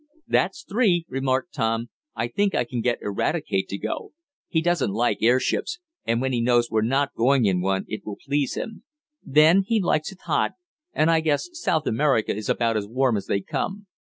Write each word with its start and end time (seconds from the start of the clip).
"That's 0.27 0.63
three," 0.67 1.05
remarked 1.09 1.53
Tom. 1.53 1.91
"I 2.15 2.27
think 2.27 2.55
I 2.55 2.63
can 2.63 2.81
get 2.81 2.99
Eradicate 3.03 3.67
to 3.69 3.77
go. 3.77 4.13
He 4.47 4.59
doesn't 4.59 4.89
like 4.89 5.19
airships, 5.21 5.77
and 6.05 6.19
when 6.19 6.33
he 6.33 6.41
knows 6.41 6.71
we're 6.71 6.81
not 6.81 7.13
going 7.13 7.45
in 7.45 7.61
one 7.61 7.85
it 7.87 8.03
will 8.03 8.17
please 8.25 8.55
him. 8.55 8.83
Then 9.21 9.61
he 9.61 9.79
likes 9.79 10.11
it 10.11 10.21
hot, 10.21 10.53
and 10.91 11.11
I 11.11 11.19
guess 11.19 11.49
South 11.53 11.85
America 11.85 12.35
is 12.35 12.49
about 12.49 12.77
as 12.77 12.87
warm 12.87 13.15
as 13.15 13.27
they 13.27 13.41
come. 13.41 13.85